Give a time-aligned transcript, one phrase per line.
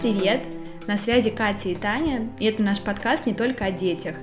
[0.00, 0.56] Привет!
[0.86, 4.14] На связи Катя и Таня, и это наш подкаст не только о детях.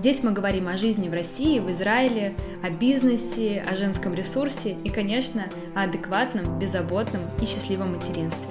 [0.00, 2.32] Здесь мы говорим о жизни в России, в Израиле,
[2.64, 8.50] о бизнесе, о женском ресурсе и, конечно, о адекватном, беззаботном и счастливом материнстве.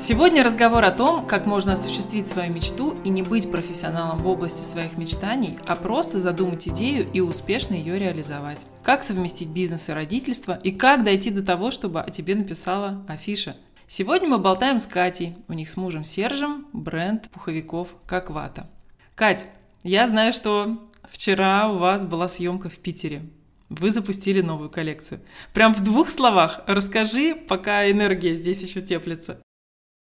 [0.00, 4.60] Сегодня разговор о том, как можно осуществить свою мечту и не быть профессионалом в области
[4.60, 8.66] своих мечтаний, а просто задумать идею и успешно ее реализовать.
[8.82, 13.54] Как совместить бизнес и родительство, и как дойти до того, чтобы о тебе написала афиша.
[13.86, 18.68] Сегодня мы болтаем с Катей, у них с мужем Сержем бренд пуховиков «Как вата».
[19.14, 19.46] Кать,
[19.82, 23.28] я знаю, что вчера у вас была съемка в Питере.
[23.68, 25.20] Вы запустили новую коллекцию.
[25.52, 29.40] Прям в двух словах расскажи, пока энергия здесь еще теплится.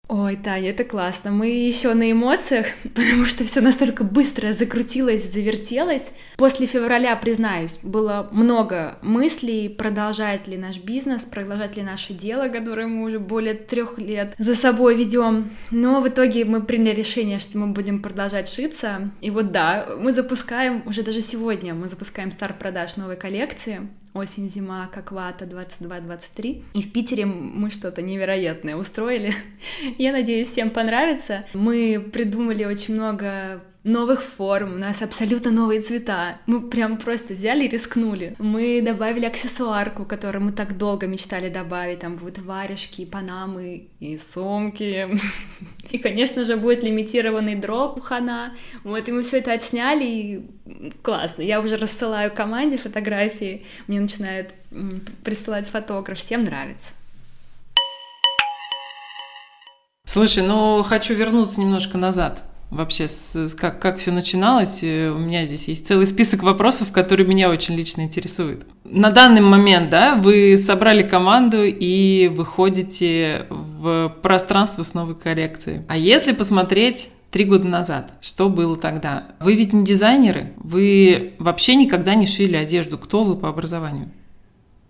[0.09, 1.33] Ой, Таня, это классно.
[1.33, 6.13] Мы еще на эмоциях, потому что все настолько быстро закрутилось, завертелось.
[6.37, 12.87] После февраля, признаюсь, было много мыслей, продолжает ли наш бизнес, продолжать ли наше дело, которое
[12.87, 15.51] мы уже более трех лет за собой ведем.
[15.73, 19.11] Но в итоге мы приняли решение, что мы будем продолжать шиться.
[19.21, 24.89] И вот да, мы запускаем, уже даже сегодня мы запускаем старт продаж новой коллекции осень-зима,
[24.93, 26.65] как вата 22-23.
[26.75, 29.33] И в Питере мы что-то невероятное устроили.
[29.99, 31.45] Я надеюсь, всем понравится.
[31.55, 36.39] Мы придумали очень много новых форм, у нас абсолютно новые цвета.
[36.47, 38.35] Мы прям просто взяли и рискнули.
[38.39, 42.01] Мы добавили аксессуарку, которую мы так долго мечтали добавить.
[42.01, 45.09] Там будут варежки, панамы и сумки.
[45.93, 48.55] И, конечно же, будет лимитированный дроп хана.
[48.83, 51.43] Вот, и мы все это отсняли, и классно.
[51.43, 54.53] Я уже рассылаю команде фотографии, мне начинают
[55.23, 56.89] присылать фотограф, всем нравится.
[60.07, 64.83] Слушай, ну хочу вернуться немножко назад вообще, с, как, как все начиналось.
[64.83, 68.67] Э, у меня здесь есть целый список вопросов, которые меня очень лично интересуют.
[68.85, 75.83] На данный момент, да, вы собрали команду и выходите в пространство с новой коллекцией.
[75.89, 78.15] А если посмотреть три года назад.
[78.21, 79.25] Что было тогда?
[79.41, 82.97] Вы ведь не дизайнеры, вы вообще никогда не шили одежду.
[82.97, 84.11] Кто вы по образованию?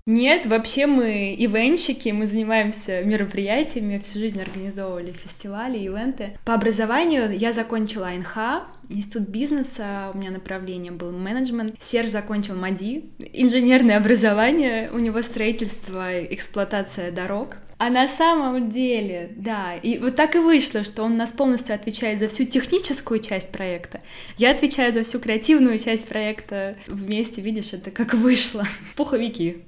[0.08, 6.38] Нет, вообще мы ивенщики, мы занимаемся мероприятиями, всю жизнь организовывали фестивали, ивенты.
[6.44, 11.74] По образованию я закончила АНХ, Институт бизнеса, у меня направление был менеджмент.
[11.80, 17.56] Серж закончил МАДИ, инженерное образование, у него строительство, эксплуатация дорог.
[17.78, 22.20] А на самом деле, да, и вот так и вышло, что он нас полностью отвечает
[22.20, 24.00] за всю техническую часть проекта.
[24.38, 26.76] Я отвечаю за всю креативную часть проекта.
[26.86, 28.64] Вместе, видишь, это как вышло.
[28.94, 29.64] Пуховики.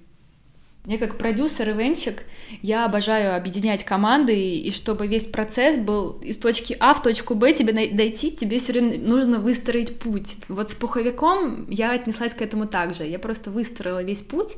[0.88, 2.22] Я как продюсер и венчик,
[2.62, 7.53] я обожаю объединять команды, и чтобы весь процесс был из точки А в точку Б,
[7.53, 10.37] тебе дойти, тебе все время нужно выстроить путь.
[10.49, 13.04] Вот с пуховиком я отнеслась к этому также.
[13.04, 14.56] Я просто выстроила весь путь,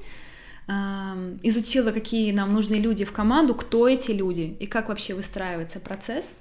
[1.43, 6.35] изучила, какие нам нужны люди в команду, кто эти люди и как вообще выстраивается процесс.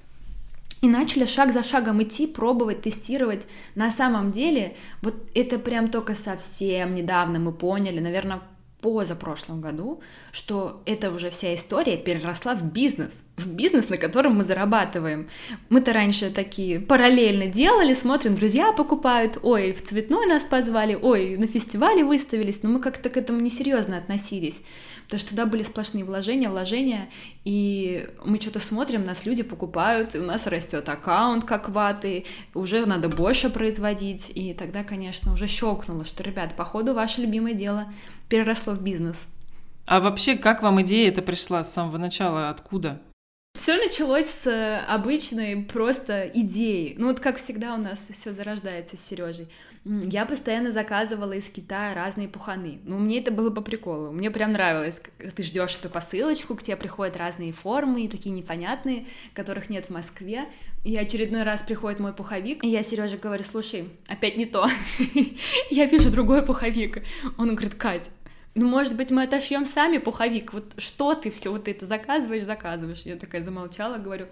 [0.81, 3.47] И начали шаг за шагом идти, пробовать, тестировать.
[3.73, 8.41] На самом деле, вот это прям только совсем недавно мы поняли, наверное,
[8.81, 10.01] позапрошлом году,
[10.31, 15.29] что эта уже вся история переросла в бизнес, в бизнес, на котором мы зарабатываем.
[15.69, 21.47] Мы-то раньше такие параллельно делали, смотрим, друзья покупают, ой, в цветной нас позвали, ой, на
[21.47, 24.61] фестивале выставились, но мы как-то к этому несерьезно относились,
[25.09, 27.09] потому что туда были сплошные вложения, вложения,
[27.43, 32.85] и мы что-то смотрим, нас люди покупают, и у нас растет аккаунт как ваты, уже
[32.85, 37.87] надо больше производить, и тогда, конечно, уже щелкнуло, что, ребят, походу, ваше любимое дело
[38.29, 39.17] переросло в бизнес.
[39.87, 42.49] А вообще, как вам идея эта пришла с самого начала?
[42.49, 43.01] Откуда?
[43.59, 46.95] Все началось с э, обычной просто идеи.
[46.97, 49.49] Ну вот как всегда у нас все зарождается с Сережей.
[49.85, 52.79] Я постоянно заказывала из Китая разные пуханы.
[52.85, 54.11] Ну, мне это было по приколу.
[54.11, 55.01] Мне прям нравилось.
[55.35, 60.45] Ты ждешь эту посылочку, к тебе приходят разные формы, такие непонятные, которых нет в Москве.
[60.83, 64.69] И очередной раз приходит мой пуховик, и я Сереже говорю, слушай, опять не то.
[65.69, 67.03] Я вижу другой пуховик.
[67.37, 68.09] Он говорит, Кать,
[68.55, 73.01] ну, может быть, мы отошьем сами пуховик, вот что ты все вот это заказываешь, заказываешь.
[73.01, 74.27] Я такая замолчала, говорю,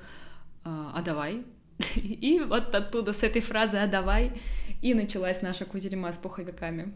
[0.64, 1.44] а, а давай.
[1.96, 4.42] И вот оттуда, с этой фразы «а давай»
[4.82, 6.94] и началась наша кутерьма с пуховиками.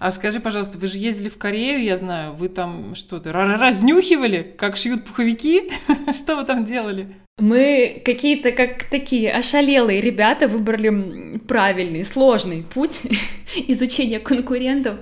[0.00, 4.78] А скажи, пожалуйста, вы же ездили в Корею, я знаю, вы там что-то разнюхивали, как
[4.78, 5.70] шьют пуховики?
[6.14, 7.14] Что вы там делали?
[7.38, 13.02] Мы какие-то как такие ошалелые ребята выбрали правильный, сложный путь
[13.68, 14.96] изучения конкурентов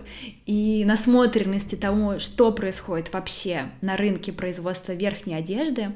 [0.47, 5.93] и насмотренности тому, что происходит вообще на рынке производства верхней одежды.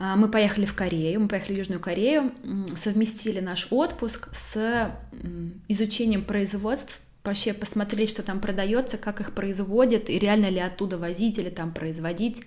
[0.00, 2.32] А, мы поехали в Корею, мы поехали в Южную Корею,
[2.74, 4.90] совместили наш отпуск с
[5.68, 11.38] изучением производств вообще посмотреть, что там продается, как их производят, и реально ли оттуда возить
[11.38, 12.42] или там производить.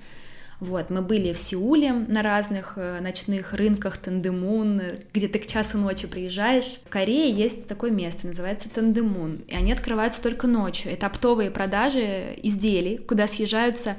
[0.59, 4.81] Вот, мы были в Сеуле на разных э, ночных рынках Тандемун,
[5.13, 6.81] где ты к часу ночи приезжаешь.
[6.85, 10.91] В Корее есть такое место, называется Тандемун, и они открываются только ночью.
[10.91, 13.95] Это оптовые продажи изделий, куда съезжаются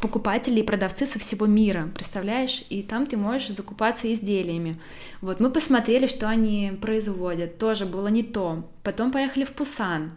[0.00, 2.64] покупатели и продавцы со всего мира, представляешь?
[2.70, 4.80] И там ты можешь закупаться изделиями.
[5.20, 8.68] Вот мы посмотрели, что они производят, тоже было не то.
[8.82, 10.12] Потом поехали в Пусан.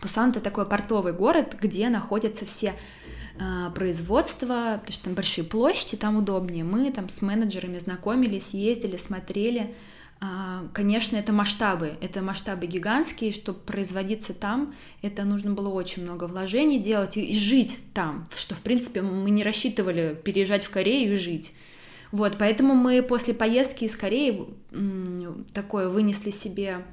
[0.00, 2.74] Пусан это такой портовый город, где находятся все
[3.38, 6.64] э, производства, потому что там большие площади, там удобнее.
[6.64, 9.74] Мы там с менеджерами знакомились, ездили, смотрели.
[10.26, 16.24] А, конечно, это масштабы, это масштабы гигантские, чтобы производиться там, это нужно было очень много
[16.24, 21.16] вложений делать и, жить там, что, в принципе, мы не рассчитывали переезжать в Корею и
[21.16, 21.52] жить.
[22.10, 24.46] Вот, поэтому мы после поездки из Кореи
[25.52, 26.86] такое вынесли себе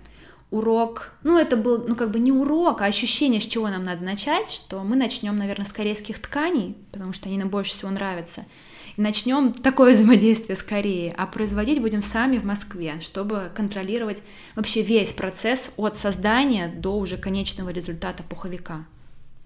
[0.50, 4.04] урок, ну это был, ну как бы не урок, а ощущение, с чего нам надо
[4.04, 8.46] начать, что мы начнем, наверное, с корейских тканей, потому что они нам больше всего нравятся,
[8.81, 14.22] и начнем такое взаимодействие с Кореей, а производить будем сами в Москве, чтобы контролировать
[14.56, 18.86] вообще весь процесс от создания до уже конечного результата пуховика.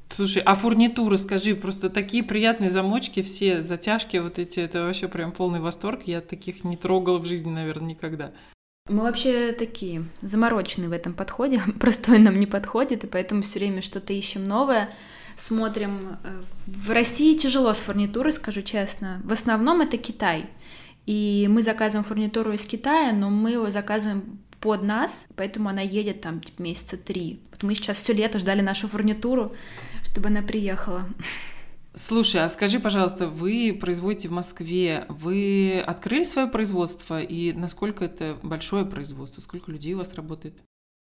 [0.10, 5.32] Слушай, а фурнитура, скажи, просто такие приятные замочки, все затяжки вот эти, это вообще прям
[5.32, 6.04] полный восторг.
[6.06, 8.32] Я таких не трогала в жизни, наверное, никогда.
[8.88, 13.82] Мы вообще такие замороченные в этом подходе, простой нам не подходит, и поэтому все время
[13.82, 14.90] что-то ищем новое
[15.38, 16.18] смотрим.
[16.24, 19.22] Э, в России тяжело с фурнитурой, скажу честно.
[19.24, 20.48] В основном это Китай.
[21.06, 26.22] И мы заказываем фурнитуру из Китая, но мы его заказываем под нас, поэтому она едет
[26.22, 27.40] там типа, месяца три.
[27.52, 29.54] Вот мы сейчас все лето ждали нашу фурнитуру,
[30.04, 31.08] чтобы она приехала.
[31.94, 38.38] Слушай, а скажи, пожалуйста, вы производите в Москве, вы открыли свое производство и насколько это
[38.44, 40.56] большое производство, сколько людей у вас работает?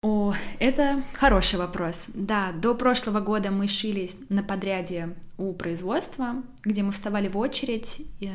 [0.04, 2.06] О, это хороший вопрос.
[2.08, 8.02] Да, до прошлого года мы шили на подряде у производства, где мы вставали в очередь
[8.20, 8.26] э,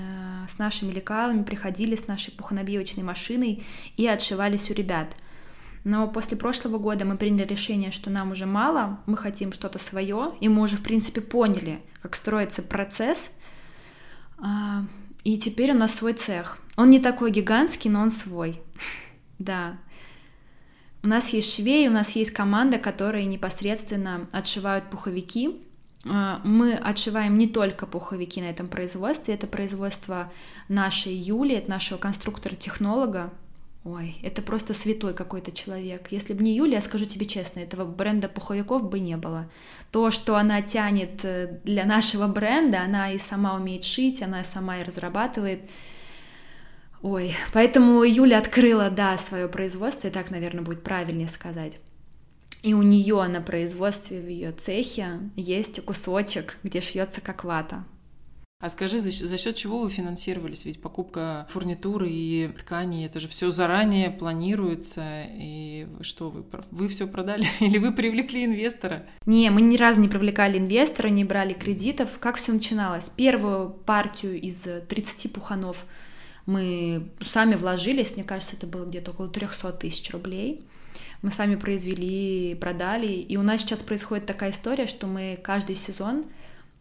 [0.47, 3.65] с нашими лекалами, приходили с нашей пухонабивочной машиной
[3.97, 5.09] и отшивались у ребят.
[5.83, 10.35] Но после прошлого года мы приняли решение, что нам уже мало, мы хотим что-то свое,
[10.39, 13.33] и мы уже, в принципе, поняли, как строится процесс.
[14.39, 14.85] А,
[15.25, 16.59] и теперь у нас свой цех.
[16.77, 18.61] Он не такой гигантский, но он свой.
[19.39, 19.77] Да,
[21.03, 25.61] у нас есть швеи, у нас есть команда, которые непосредственно отшивают пуховики.
[26.09, 30.33] А, мы отшиваем не только пуховики на этом производстве, это производство
[30.69, 33.33] нашей Юли, это нашего конструктора-технолога.
[33.85, 36.09] Ой, это просто святой какой-то человек.
[36.11, 39.49] Если бы не Юля, я скажу тебе честно, этого бренда пуховиков бы не было.
[39.93, 44.79] То, что она тянет э, для нашего бренда, она и сама умеет шить, она сама
[44.79, 45.61] и разрабатывает.
[47.03, 51.79] Ой, поэтому Юля открыла, да, свое производство, и так, наверное, будет правильнее сказать.
[52.63, 57.85] И у нее на производстве в ее цехе есть кусочек, где шьется как вата.
[58.59, 60.65] А скажи, за, за счет чего вы финансировались?
[60.65, 65.27] Ведь покупка фурнитуры и тканей, это же все заранее планируется.
[65.29, 69.05] И что вы, вы все продали или вы привлекли инвестора?
[69.27, 72.19] Не, мы ни разу не привлекали инвестора, не брали кредитов.
[72.19, 73.11] Как все начиналось?
[73.11, 75.85] Первую партию из 30 пуханов
[76.47, 80.65] мы сами вложились, мне кажется, это было где-то около 300 тысяч рублей.
[81.23, 83.09] Мы сами произвели, продали.
[83.09, 86.25] И у нас сейчас происходит такая история, что мы каждый сезон,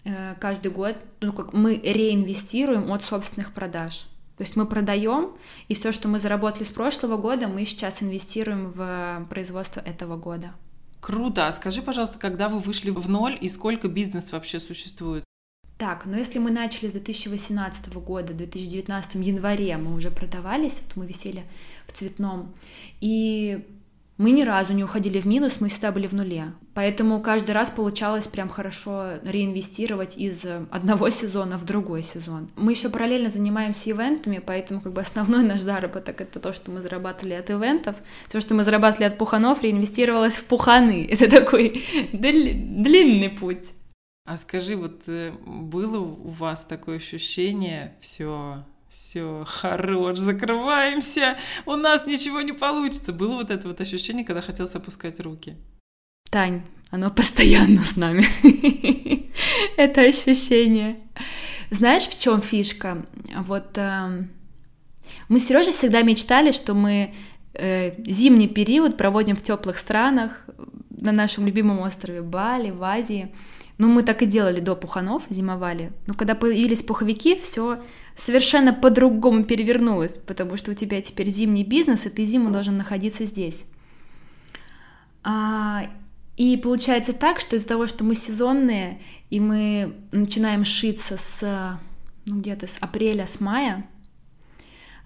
[0.04, 4.06] э, каждый год, ну как мы реинвестируем от собственных продаж.
[4.38, 5.32] То есть мы продаем,
[5.68, 10.54] и все, что мы заработали с прошлого года, мы сейчас инвестируем в производство этого года.
[11.00, 11.48] Круто.
[11.48, 15.25] А скажи, пожалуйста, когда вы вышли в ноль и сколько бизнес вообще существует?
[15.78, 21.00] Так, но если мы начали с 2018 года, в 2019 январе мы уже продавались, то
[21.00, 21.44] мы висели
[21.86, 22.54] в цветном,
[23.02, 23.66] и
[24.18, 26.54] мы ни разу не уходили в минус, мы всегда были в нуле.
[26.74, 32.50] Поэтому каждый раз получалось прям хорошо реинвестировать из одного сезона в другой сезон.
[32.56, 36.82] Мы еще параллельно занимаемся ивентами, поэтому как бы основной наш заработок это то, что мы
[36.82, 37.98] зарабатывали от ивентов.
[38.28, 41.06] Все, что мы зарабатывали от пуханов, реинвестировалось в пуханы.
[41.12, 43.74] Это такой длинный путь.
[44.26, 52.08] А скажи, вот э, было у вас такое ощущение, все, все, хорош, закрываемся, у нас
[52.08, 53.14] ничего не получится.
[53.14, 55.56] Было вот это вот ощущение, когда хотелось опускать руки?
[56.32, 58.26] Тань, оно постоянно с нами.
[59.78, 60.98] это ощущение.
[61.70, 63.06] Знаешь, в чем фишка?
[63.38, 64.24] Вот э,
[65.30, 67.14] мы с Сережей всегда мечтали, что мы
[67.54, 70.48] э, зимний период проводим в теплых странах,
[70.90, 73.32] на нашем любимом острове Бали, в Азии.
[73.78, 75.92] Ну, мы так и делали до пуханов, зимовали.
[76.08, 77.84] Но когда появились пуховики, все
[78.16, 83.26] совершенно по-другому перевернулось, потому что у тебя теперь зимний бизнес, и ты зиму должен находиться
[83.26, 83.66] здесь.
[85.24, 85.90] А,
[86.38, 91.78] и получается так, что из-за того, что мы сезонные, и мы начинаем шиться с
[92.26, 93.86] ну, где-то с апреля, с мая,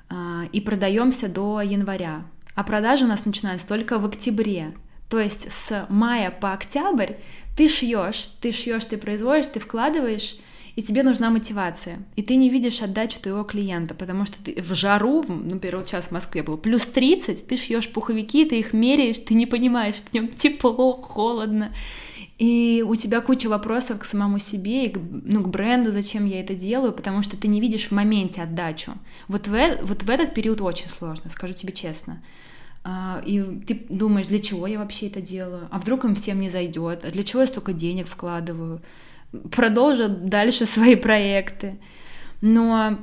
[0.09, 2.25] а, и продаемся до января.
[2.55, 4.73] А продажи у нас начинаются только в октябре.
[5.09, 7.13] То есть с мая по октябрь
[7.59, 10.37] ты шьешь, ты шьешь, ты производишь, ты вкладываешь,
[10.77, 11.99] и тебе нужна мотивация.
[12.15, 16.05] И ты не видишь отдачу твоего клиента, потому что ты в жару, например, вот сейчас
[16.05, 20.13] в Москве было плюс 30, ты шьешь пуховики, ты их меряешь, ты не понимаешь, в
[20.13, 21.73] нем тепло, холодно.
[22.37, 26.39] И у тебя куча вопросов к самому себе и к, ну, к бренду, зачем я
[26.39, 28.93] это делаю, потому что ты не видишь в моменте отдачу.
[29.27, 32.23] Вот в, вот в этот период очень сложно, скажу тебе честно.
[32.83, 35.67] А, и ты думаешь, для чего я вообще это делаю?
[35.71, 37.03] А вдруг им всем не зайдет?
[37.03, 38.81] А для чего я столько денег вкладываю?
[39.51, 41.77] Продолжу дальше свои проекты.
[42.41, 43.00] Но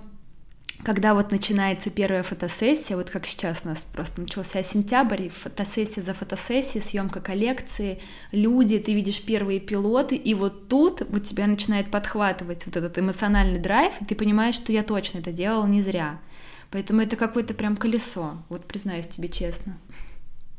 [0.83, 6.02] когда вот начинается первая фотосессия, вот как сейчас у нас просто начался сентябрь, и фотосессия
[6.02, 8.00] за фотосессией, съемка коллекции,
[8.33, 13.59] люди, ты видишь первые пилоты, и вот тут у тебя начинает подхватывать вот этот эмоциональный
[13.59, 16.18] драйв, и ты понимаешь, что я точно это делала не зря.
[16.76, 19.78] Поэтому это какое-то прям колесо, вот признаюсь тебе честно.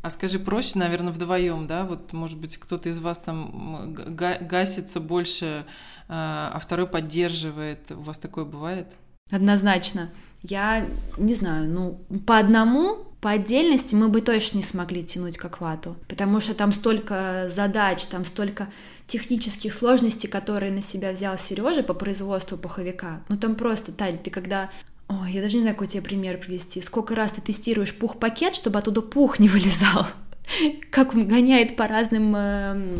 [0.01, 1.85] А скажи, проще, наверное, вдвоем, да?
[1.85, 5.67] Вот, может быть, кто-то из вас там гасится больше,
[6.07, 7.91] а, а второй поддерживает.
[7.91, 8.87] У вас такое бывает?
[9.29, 10.09] Однозначно.
[10.41, 10.87] Я
[11.19, 15.97] не знаю, ну, по одному, по отдельности мы бы точно не смогли тянуть как вату,
[16.07, 18.69] потому что там столько задач, там столько
[19.05, 23.21] технических сложностей, которые на себя взял Сережа по производству пуховика.
[23.29, 24.71] Ну там просто, Таль, ты когда
[25.09, 26.81] Ой, я даже не знаю, какой тебе пример привести.
[26.81, 30.05] Сколько раз ты тестируешь пух-пакет, чтобы оттуда пух не вылезал?
[30.91, 32.97] Как он гоняет по разным э,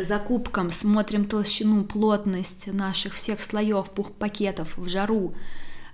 [0.00, 5.34] закупкам, смотрим толщину, плотность наших всех слоев пух-пакетов в жару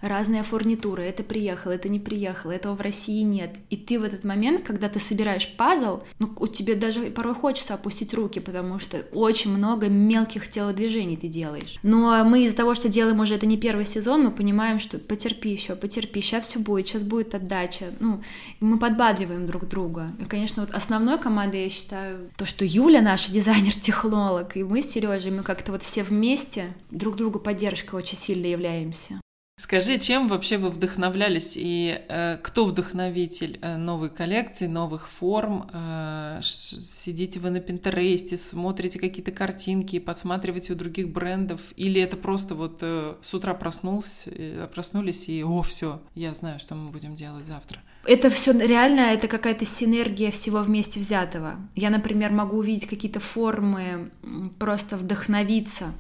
[0.01, 3.57] разная фурнитура, это приехало, это не приехало, этого в России нет.
[3.71, 7.75] И ты в этот момент, когда ты собираешь пазл, ну, у тебя даже порой хочется
[7.75, 11.79] опустить руки, потому что очень много мелких телодвижений ты делаешь.
[11.83, 15.51] Но мы из-за того, что делаем уже это не первый сезон, мы понимаем, что потерпи
[15.51, 17.87] еще, потерпи, сейчас все будет, сейчас будет отдача.
[18.01, 18.23] Ну,
[18.61, 20.13] мы подбадриваем друг друга.
[20.21, 24.91] И, конечно, вот основной командой я считаю то, что Юля наша дизайнер-технолог, и мы с
[24.91, 29.21] Сережей, мы как-то вот все вместе друг другу поддержкой очень сильно являемся.
[29.59, 35.69] Скажи, чем вообще вы вдохновлялись и э, кто вдохновитель э, новой коллекции, новых форм?
[35.73, 41.61] Э, сидите вы на Пинтересте, смотрите какие-то картинки, подсматриваете у других брендов?
[41.75, 46.61] Или это просто вот э, с утра проснулся, э, проснулись и о, все, я знаю,
[46.61, 47.81] что мы будем делать завтра?
[48.07, 51.57] Это все реально, это какая-то синергия всего вместе взятого.
[51.75, 54.13] Я, например, могу увидеть какие-то формы,
[54.61, 55.93] просто вдохновиться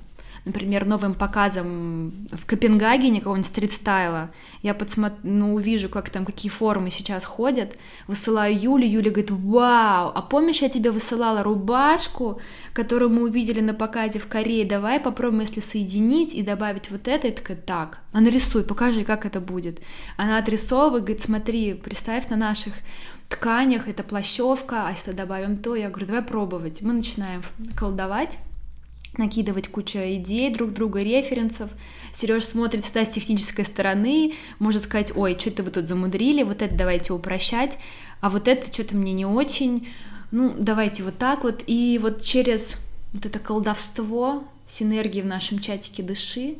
[0.44, 4.30] например, новым показом в Копенгагене какого-нибудь стрит-стайла,
[4.62, 7.76] я подсмотрю, ну, увижу, как там, какие формы сейчас ходят,
[8.06, 12.40] высылаю Юле, Юля говорит, вау, а помнишь, я тебе высылала рубашку,
[12.72, 17.28] которую мы увидели на показе в Корее, давай попробуем, если соединить и добавить вот это,
[17.28, 19.80] и такая, так, а нарисуй, покажи, как это будет.
[20.16, 22.74] Она отрисовывает, говорит, смотри, представь на наших
[23.28, 26.82] тканях, это плащевка, а если добавим то, я говорю, давай пробовать.
[26.82, 27.42] Мы начинаем
[27.76, 28.38] колдовать,
[29.18, 31.70] накидывать кучу идей друг друга, референсов.
[32.12, 36.74] Сереж смотрит всегда с технической стороны, может сказать, ой, что-то вы тут замудрили, вот это
[36.74, 37.78] давайте упрощать,
[38.20, 39.88] а вот это что-то мне не очень,
[40.30, 41.62] ну, давайте вот так вот.
[41.66, 42.76] И вот через
[43.12, 46.56] вот это колдовство, синергии в нашем чатике дыши,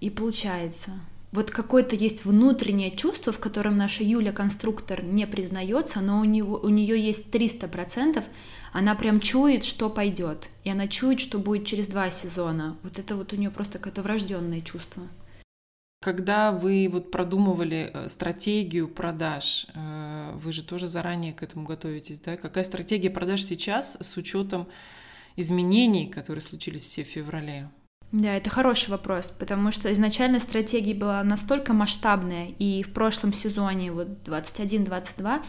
[0.00, 0.92] и получается.
[1.30, 6.58] Вот какое-то есть внутреннее чувство, в котором наша Юля, конструктор, не признается, но у, него,
[6.58, 8.24] у нее есть 300%,
[8.72, 10.48] она прям чует, что пойдет.
[10.64, 12.78] И она чует, что будет через два сезона.
[12.82, 15.02] Вот это вот у нее просто какое-то врожденное чувство.
[16.00, 22.20] Когда вы вот продумывали э, стратегию продаж, э, вы же тоже заранее к этому готовитесь,
[22.20, 22.36] да?
[22.36, 24.68] Какая стратегия продаж сейчас с учетом
[25.34, 27.68] изменений, которые случились все в феврале?
[28.10, 33.92] Да, это хороший вопрос, потому что изначально стратегия была настолько масштабная, и в прошлом сезоне,
[33.92, 35.42] вот 21-22,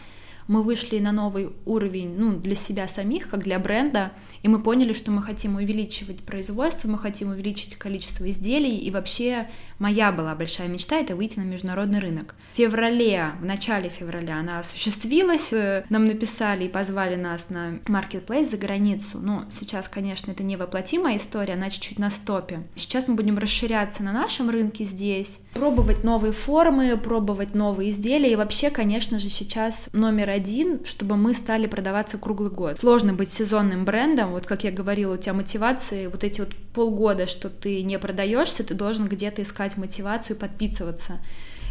[0.50, 4.94] мы вышли на новый уровень ну, для себя самих, как для бренда, и мы поняли,
[4.94, 10.68] что мы хотим увеличивать производство, мы хотим увеличить количество изделий, и вообще моя была большая
[10.68, 12.34] мечта— это выйти на международный рынок.
[12.52, 18.50] В феврале, в начале февраля она осуществилась, э, нам написали и позвали нас на marketplace
[18.50, 19.20] за границу.
[19.22, 22.64] Ну, сейчас, конечно, это невоплотимая история, она чуть-чуть на стопе.
[22.74, 28.36] Сейчас мы будем расширяться на нашем рынке здесь, пробовать новые формы, пробовать новые изделия, и
[28.38, 32.78] вообще, конечно же, сейчас номер один чтобы мы стали продаваться круглый год.
[32.78, 37.28] Сложно быть сезонным брендом, вот как я говорила, у тебя мотивации, вот эти вот полгода,
[37.28, 41.20] что ты не продаешься, ты должен где-то искать мотивацию и подписываться.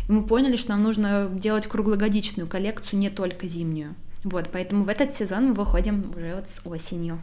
[0.07, 3.95] И мы поняли, что нам нужно делать круглогодичную коллекцию, не только зимнюю.
[4.23, 7.23] Вот, поэтому в этот сезон мы выходим уже вот с осенью.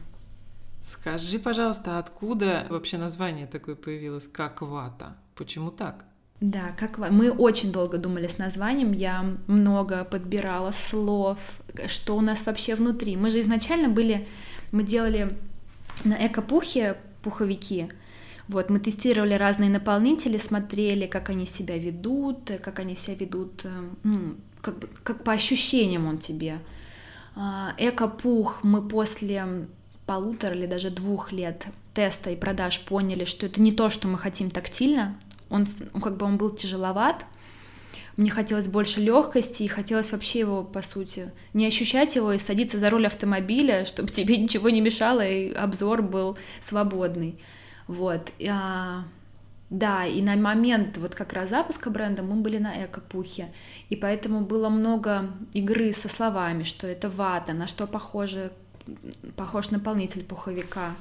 [0.81, 5.15] Скажи, пожалуйста, откуда вообще название такое появилось, как вата?
[5.35, 6.05] Почему так?
[6.41, 11.37] Да, как мы очень долго думали с названием, я много подбирала слов,
[11.87, 13.15] что у нас вообще внутри.
[13.15, 14.27] Мы же изначально были,
[14.71, 15.37] мы делали
[16.03, 17.89] на эко-пухе пуховики,
[18.47, 23.89] вот, мы тестировали разные наполнители, смотрели, как они себя ведут, как они себя ведут, э,
[24.03, 26.59] ну, как, как по ощущениям он тебе.
[27.35, 29.67] А, эко-пух мы после
[30.05, 31.65] полутора или даже двух лет
[31.95, 35.17] теста и продаж поняли, что это не то, что мы хотим тактильно.
[35.49, 35.67] Он,
[36.01, 37.25] как бы он был тяжеловат,
[38.17, 42.79] мне хотелось больше легкости и хотелось вообще его, по сути, не ощущать его и садиться
[42.79, 47.37] за руль автомобиля, чтобы тебе ничего не мешало и обзор был свободный.
[47.87, 48.31] Вот.
[48.47, 49.03] А,
[49.69, 53.51] да, и на момент вот как раз запуска бренда мы были на эко-пухе,
[53.89, 58.51] и поэтому было много игры со словами, что это вата, на что похоже,
[59.35, 60.95] похож наполнитель пуховика,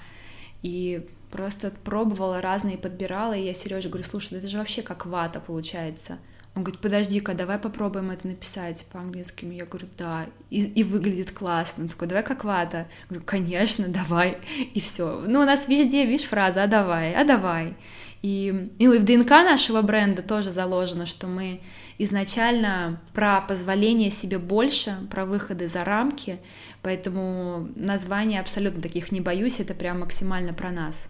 [0.63, 5.41] и просто пробовала разные, подбирала, и я Сереже говорю, слушай, это же вообще как вата
[5.41, 6.19] получается.
[6.55, 9.45] Он говорит, подожди-ка, давай попробуем это написать по-английски.
[9.45, 11.83] Я говорю, да, и, и выглядит классно.
[11.85, 12.77] Он такой, давай как вата.
[12.77, 14.39] Я говорю, конечно, давай.
[14.75, 15.25] И все.
[15.27, 17.75] Ну, у нас везде, видишь, фраза «а давай», «а давай».
[18.23, 21.61] И, и в ДНК нашего бренда тоже заложено, что мы
[21.99, 26.39] изначально про позволение себе больше, про выходы за рамки,
[26.83, 31.09] поэтому название абсолютно таких не боюсь, это прям максимально про нас.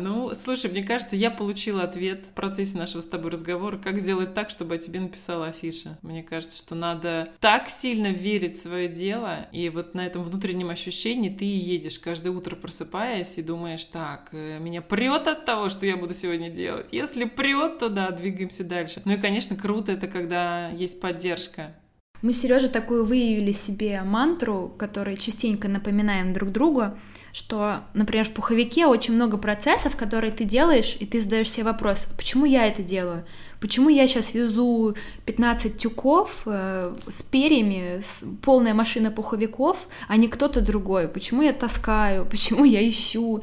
[0.00, 4.32] Ну, слушай, мне кажется, я получила ответ в процессе нашего с тобой разговора, как сделать
[4.32, 5.98] так, чтобы о тебе написала афиша.
[6.02, 10.70] Мне кажется, что надо так сильно верить в свое дело, и вот на этом внутреннем
[10.70, 15.84] ощущении ты едешь каждое утро просыпаясь и думаешь, так, э, меня прет от того, что
[15.84, 16.86] я буду сегодня делать.
[16.92, 19.02] Если прет, то да, двигаемся дальше.
[19.04, 21.74] Ну и, конечно, круто это, когда есть поддержка.
[22.22, 26.94] Мы с Сережей такую выявили себе мантру, которой частенько напоминаем друг другу
[27.32, 32.08] что, например, в пуховике очень много процессов, которые ты делаешь, и ты задаешь себе вопрос,
[32.16, 33.24] почему я это делаю?
[33.60, 39.76] Почему я сейчас везу 15 тюков э, с перьями, с, полная машина пуховиков,
[40.08, 41.06] а не кто-то другой?
[41.06, 42.24] Почему я таскаю?
[42.26, 43.42] Почему я ищу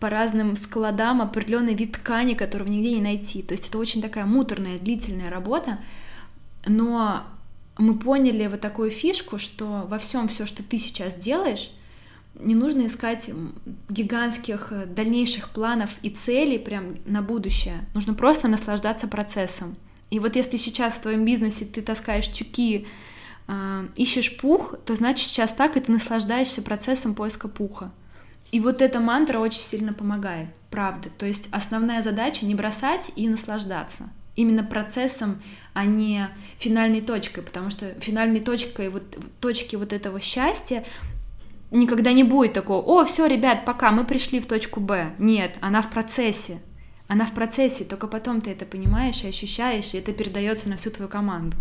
[0.00, 3.42] по разным складам определенный вид ткани, которого нигде не найти?
[3.42, 5.78] То есть это очень такая муторная, длительная работа,
[6.66, 7.22] но
[7.78, 11.70] мы поняли вот такую фишку, что во всем все, что ты сейчас делаешь,
[12.34, 13.30] не нужно искать
[13.88, 17.86] гигантских э, дальнейших планов и целей прям на будущее.
[17.94, 19.76] Нужно просто наслаждаться процессом.
[20.10, 22.86] И вот если сейчас в твоем бизнесе ты таскаешь тюки,
[23.48, 27.92] э, ищешь пух, то значит сейчас так, и ты наслаждаешься процессом поиска пуха.
[28.52, 31.08] И вот эта мантра очень сильно помогает, правда.
[31.18, 34.10] То есть основная задача не бросать и наслаждаться.
[34.34, 36.28] Именно процессом, а не
[36.58, 39.02] финальной точкой, потому что финальной точкой, вот,
[39.40, 40.84] точки вот этого счастья
[41.70, 45.14] никогда не будет такого, о, все, ребят, пока, мы пришли в точку Б.
[45.18, 46.60] Нет, она в процессе.
[47.08, 50.90] Она в процессе, только потом ты это понимаешь и ощущаешь, и это передается на всю
[50.90, 51.56] твою команду.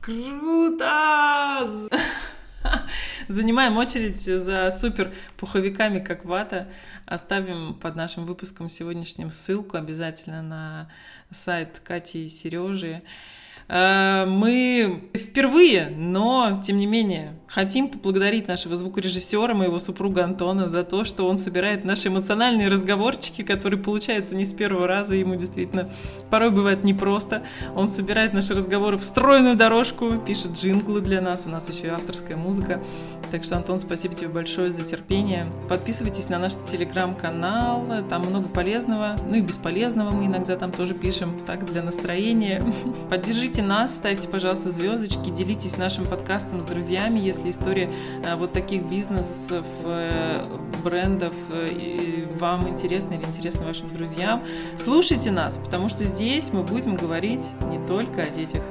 [0.00, 1.88] Круто!
[3.28, 6.68] Занимаем очередь за супер пуховиками, как вата.
[7.06, 10.90] Оставим под нашим выпуском сегодняшним ссылку обязательно на
[11.30, 13.02] сайт Кати и Сережи.
[13.68, 20.82] Э, мы впервые, но тем не менее хотим поблагодарить нашего звукорежиссера, моего супруга Антона, за
[20.82, 25.88] то, что он собирает наши эмоциональные разговорчики, которые получаются не с первого раза, ему действительно
[26.30, 27.44] порой бывает непросто.
[27.76, 31.90] Он собирает наши разговоры в стройную дорожку, пишет джинглы для нас, у нас еще и
[31.90, 32.82] авторская музыка.
[33.34, 35.44] Так что, Антон, спасибо тебе большое за терпение.
[35.68, 41.36] Подписывайтесь на наш телеграм-канал, там много полезного, ну и бесполезного мы иногда там тоже пишем,
[41.44, 42.62] так, для настроения.
[43.10, 47.90] Поддержите нас, ставьте, пожалуйста, звездочки, делитесь нашим подкастом с друзьями, если история
[48.24, 50.44] э, вот таких бизнесов, э,
[50.84, 54.44] брендов э, вам интересна или интересна вашим друзьям.
[54.78, 58.62] Слушайте нас, потому что здесь мы будем говорить не только о детях.